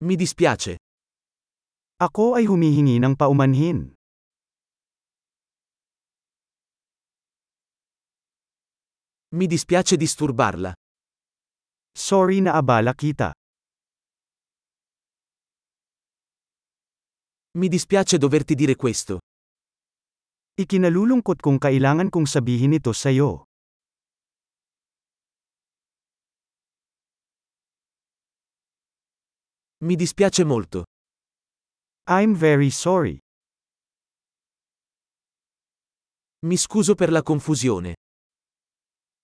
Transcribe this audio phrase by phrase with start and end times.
[0.00, 0.80] Mi dispiace.
[2.00, 3.92] Ako ay humihingi ng paumanhin.
[9.36, 10.72] Mi dispiace disturbarla.
[11.92, 13.36] Sorry na abala kita.
[17.60, 19.20] Mi dispiace doverti dire questo.
[20.56, 23.49] Ikinalulungkot kung kailangan kong sabihin ito sa'yo.
[29.82, 30.84] Mi dispiace molto.
[32.10, 33.18] I'm very sorry.
[36.44, 37.94] Mi scuso per la confusione.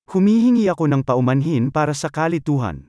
[0.08, 2.88] Humihingi ako ng paumanhin para sa kalituhan.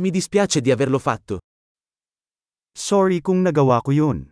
[0.00, 1.44] Mi dispiace di averlo fatto.
[2.72, 4.24] Sorry kung nagawa ko yun.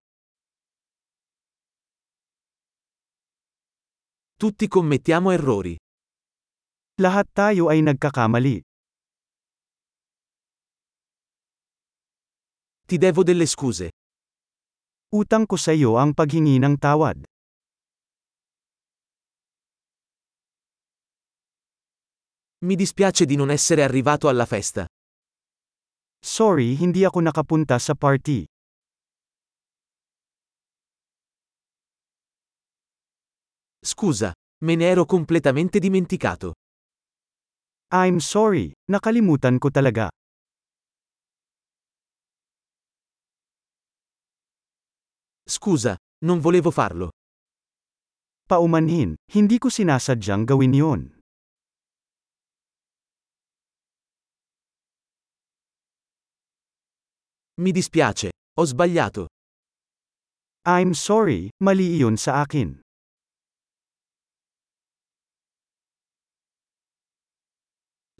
[4.41, 5.77] Tutti commettiamo errori.
[6.99, 8.59] Lahat tayo ay nagkakamali.
[12.91, 13.95] Ti devo delle scuse.
[15.15, 17.23] Utang ko sa iyo ang paghingi ng tawad.
[22.67, 24.83] Mi dispiace di non essere arrivato alla festa.
[26.19, 28.43] Sorry hindi ako nakapunta sa party.
[33.87, 34.35] Scusa,
[34.67, 36.59] me ne ero completamente dimenticato.
[37.89, 40.13] I'm sorry, nakalimutan ko talaga.
[45.49, 45.97] Scusa,
[46.29, 47.09] non volevo farlo.
[48.45, 51.01] Paumanhin, hindi ko sinasadyang gawin yon.
[57.65, 58.29] Mi dispiace,
[58.61, 59.33] ho sbagliato.
[60.69, 62.85] I'm sorry, mali iyon sa akin.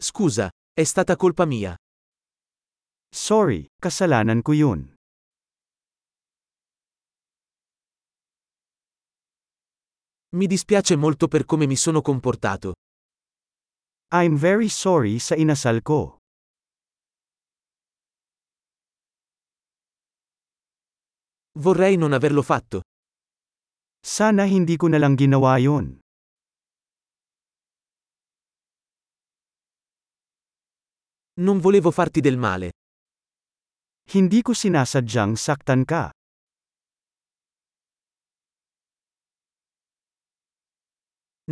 [0.01, 1.75] Scusa, è stata colpa mia.
[3.11, 4.95] Sorry, kasalanan ko yun.
[10.37, 12.75] Mi dispiace molto per come mi sono comportato.
[14.15, 16.19] I'm very sorry sa inasal ko.
[21.59, 22.81] Vorrei non averlo fatto.
[23.99, 25.99] Sana hindi ko na lang ginawa yon.
[31.39, 32.71] Non volevo farti del male.
[34.11, 36.11] Hindi ko sinasadyang saktan ka.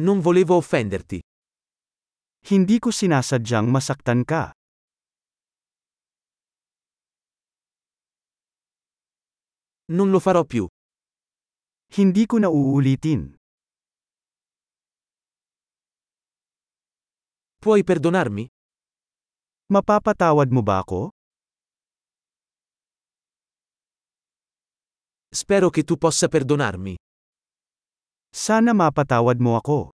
[0.04, 1.24] Non volevo offenderti.
[2.52, 4.52] Hindi ko sinasadyang masaktan ka.
[9.96, 10.68] Non lo farò più.
[11.96, 13.32] Hindi ko na uulitin.
[17.56, 18.57] Puoi perdonarmi?
[19.68, 21.12] Mapapatawad mo ba ako?
[25.28, 26.96] Spero che tu possa perdonarmi.
[28.32, 29.92] Sana mapatawad mo ako.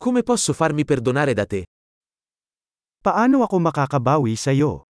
[0.00, 1.68] Come posso farmi perdonare da te?
[3.04, 4.88] Paano ako makakabawi sa iyo?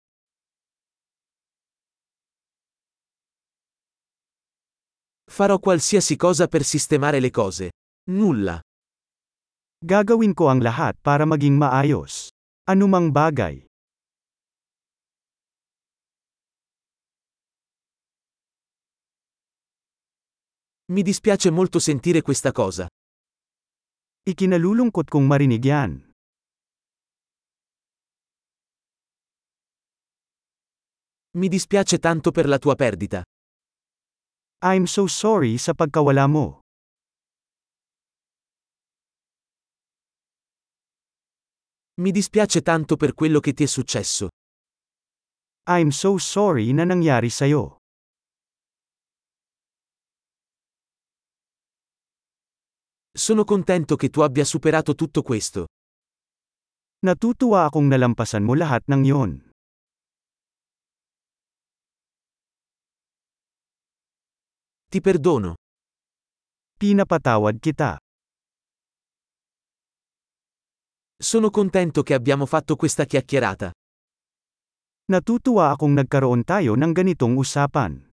[5.24, 7.70] Farò qualsiasi cosa per sistemare le cose.
[8.12, 8.60] Nulla.
[9.80, 12.28] Gagawin ko ang lahat para maging maayos.
[12.68, 13.64] Anumang bagay.
[20.92, 22.84] Mi dispiace molto sentire questa cosa.
[24.28, 26.12] Ikinalulungkot kong marinig yan.
[31.40, 33.24] Mi dispiace tanto per la tua perdita.
[34.60, 36.59] I'm so sorry sa pagkawala mo.
[42.00, 44.30] Mi dispiace tanto per quello che ti è successo.
[45.68, 47.76] I'm so sorry na nangyari sa'yo.
[53.12, 55.66] Sono contento che tu abbia superato tutto questo.
[57.04, 59.30] Natutuwa akong nalampasan mo lahat ng yon.
[64.88, 65.54] Ti perdono.
[66.80, 68.00] Pinapatawad kita.
[71.22, 73.70] Sono contento che abbiamo fatto questa chiacchierata.
[75.12, 78.09] Natutuwa akong nagkaroon tayo ng ganitong usapan.